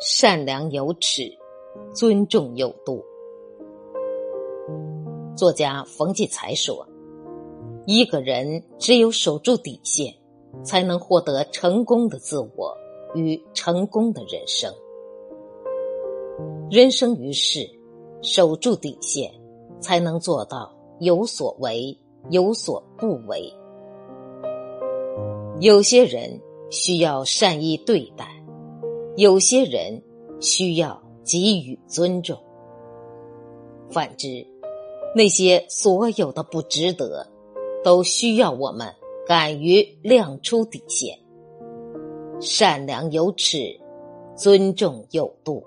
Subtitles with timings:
[0.00, 1.22] 善良有尺，
[1.92, 3.04] 尊重有度。
[5.36, 6.86] 作家冯骥才说
[7.84, 10.14] ：“一个人只有守住底线，
[10.62, 12.76] 才能获得成功的自我
[13.12, 14.72] 与成功的人生。
[16.70, 17.68] 人生于世，
[18.22, 19.28] 守住底线，
[19.80, 21.98] 才能做到有所为，
[22.30, 23.52] 有所不为。
[25.60, 26.40] 有些人
[26.70, 28.32] 需要善意对待。”
[29.18, 30.00] 有些人
[30.40, 32.38] 需要给予尊重，
[33.90, 34.46] 反之，
[35.12, 37.26] 那些所有的不值得，
[37.82, 38.86] 都需要我们
[39.26, 41.18] 敢于亮出底线。
[42.38, 43.58] 善良有尺，
[44.36, 45.64] 尊重有度。